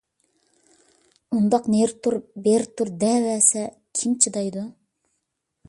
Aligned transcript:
—ئۇنداق 1.35 1.67
نېرى 1.73 1.95
تۇر، 2.07 2.17
بېرى 2.47 2.69
تۇر 2.81 2.91
دەۋەرسە، 3.05 3.67
كىم 4.01 4.19
چىدايدۇ؟ 4.25 4.65